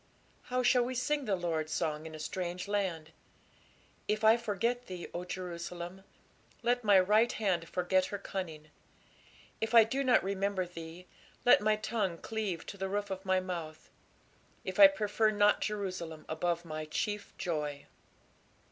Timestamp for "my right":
6.83-7.31